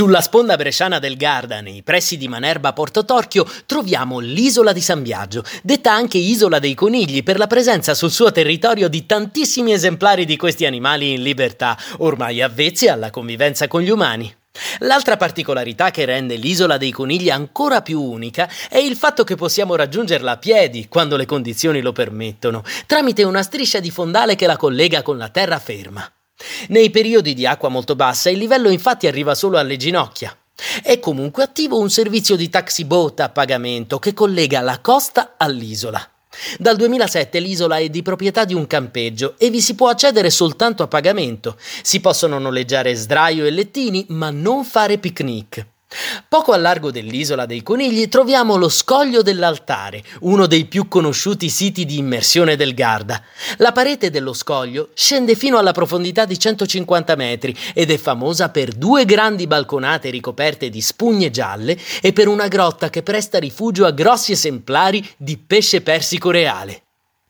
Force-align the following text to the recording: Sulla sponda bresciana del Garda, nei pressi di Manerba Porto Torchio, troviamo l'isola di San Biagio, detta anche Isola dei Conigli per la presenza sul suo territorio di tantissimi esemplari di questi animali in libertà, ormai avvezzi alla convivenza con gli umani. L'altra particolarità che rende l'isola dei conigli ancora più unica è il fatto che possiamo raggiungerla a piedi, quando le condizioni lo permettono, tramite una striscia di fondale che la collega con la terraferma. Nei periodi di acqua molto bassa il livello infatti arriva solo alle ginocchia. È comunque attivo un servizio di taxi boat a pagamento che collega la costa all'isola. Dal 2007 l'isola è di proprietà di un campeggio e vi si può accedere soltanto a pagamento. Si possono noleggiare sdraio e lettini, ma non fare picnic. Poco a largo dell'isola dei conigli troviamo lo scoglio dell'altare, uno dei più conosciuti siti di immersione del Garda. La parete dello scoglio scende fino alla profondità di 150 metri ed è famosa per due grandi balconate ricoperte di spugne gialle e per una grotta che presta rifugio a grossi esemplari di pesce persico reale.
Sulla 0.00 0.22
sponda 0.22 0.56
bresciana 0.56 0.98
del 0.98 1.18
Garda, 1.18 1.60
nei 1.60 1.82
pressi 1.82 2.16
di 2.16 2.26
Manerba 2.26 2.72
Porto 2.72 3.04
Torchio, 3.04 3.46
troviamo 3.66 4.18
l'isola 4.18 4.72
di 4.72 4.80
San 4.80 5.02
Biagio, 5.02 5.44
detta 5.62 5.92
anche 5.92 6.16
Isola 6.16 6.58
dei 6.58 6.72
Conigli 6.72 7.22
per 7.22 7.36
la 7.36 7.46
presenza 7.46 7.92
sul 7.92 8.10
suo 8.10 8.32
territorio 8.32 8.88
di 8.88 9.04
tantissimi 9.04 9.74
esemplari 9.74 10.24
di 10.24 10.38
questi 10.38 10.64
animali 10.64 11.12
in 11.12 11.22
libertà, 11.22 11.76
ormai 11.98 12.40
avvezzi 12.40 12.88
alla 12.88 13.10
convivenza 13.10 13.68
con 13.68 13.82
gli 13.82 13.90
umani. 13.90 14.34
L'altra 14.78 15.18
particolarità 15.18 15.90
che 15.90 16.06
rende 16.06 16.36
l'isola 16.36 16.78
dei 16.78 16.92
conigli 16.92 17.28
ancora 17.28 17.82
più 17.82 18.00
unica 18.00 18.48
è 18.70 18.78
il 18.78 18.96
fatto 18.96 19.22
che 19.22 19.34
possiamo 19.34 19.76
raggiungerla 19.76 20.30
a 20.30 20.38
piedi, 20.38 20.88
quando 20.88 21.18
le 21.18 21.26
condizioni 21.26 21.82
lo 21.82 21.92
permettono, 21.92 22.64
tramite 22.86 23.22
una 23.22 23.42
striscia 23.42 23.80
di 23.80 23.90
fondale 23.90 24.34
che 24.34 24.46
la 24.46 24.56
collega 24.56 25.02
con 25.02 25.18
la 25.18 25.28
terraferma. 25.28 26.10
Nei 26.68 26.90
periodi 26.90 27.34
di 27.34 27.46
acqua 27.46 27.68
molto 27.68 27.94
bassa 27.96 28.30
il 28.30 28.38
livello 28.38 28.68
infatti 28.68 29.06
arriva 29.06 29.34
solo 29.34 29.58
alle 29.58 29.76
ginocchia. 29.76 30.36
È 30.82 30.98
comunque 30.98 31.42
attivo 31.42 31.78
un 31.78 31.90
servizio 31.90 32.36
di 32.36 32.48
taxi 32.48 32.84
boat 32.84 33.20
a 33.20 33.28
pagamento 33.30 33.98
che 33.98 34.12
collega 34.12 34.60
la 34.60 34.80
costa 34.80 35.34
all'isola. 35.36 36.06
Dal 36.58 36.76
2007 36.76 37.40
l'isola 37.40 37.78
è 37.78 37.88
di 37.88 38.02
proprietà 38.02 38.44
di 38.44 38.54
un 38.54 38.66
campeggio 38.66 39.34
e 39.36 39.50
vi 39.50 39.60
si 39.60 39.74
può 39.74 39.88
accedere 39.88 40.30
soltanto 40.30 40.82
a 40.82 40.88
pagamento. 40.88 41.56
Si 41.82 42.00
possono 42.00 42.38
noleggiare 42.38 42.94
sdraio 42.94 43.44
e 43.44 43.50
lettini, 43.50 44.06
ma 44.10 44.30
non 44.30 44.64
fare 44.64 44.98
picnic. 44.98 45.66
Poco 46.28 46.52
a 46.52 46.56
largo 46.56 46.92
dell'isola 46.92 47.46
dei 47.46 47.62
conigli 47.62 48.08
troviamo 48.08 48.56
lo 48.56 48.68
scoglio 48.68 49.22
dell'altare, 49.22 50.04
uno 50.20 50.46
dei 50.46 50.66
più 50.66 50.86
conosciuti 50.86 51.48
siti 51.48 51.84
di 51.84 51.98
immersione 51.98 52.54
del 52.54 52.74
Garda. 52.74 53.20
La 53.56 53.72
parete 53.72 54.10
dello 54.10 54.32
scoglio 54.32 54.90
scende 54.94 55.34
fino 55.34 55.58
alla 55.58 55.72
profondità 55.72 56.24
di 56.26 56.38
150 56.38 57.16
metri 57.16 57.56
ed 57.74 57.90
è 57.90 57.98
famosa 57.98 58.50
per 58.50 58.72
due 58.72 59.04
grandi 59.04 59.48
balconate 59.48 60.10
ricoperte 60.10 60.70
di 60.70 60.80
spugne 60.80 61.30
gialle 61.30 61.76
e 62.00 62.12
per 62.12 62.28
una 62.28 62.46
grotta 62.46 62.90
che 62.90 63.02
presta 63.02 63.38
rifugio 63.38 63.84
a 63.84 63.90
grossi 63.90 64.32
esemplari 64.32 65.04
di 65.16 65.36
pesce 65.38 65.80
persico 65.80 66.30
reale. 66.30 66.82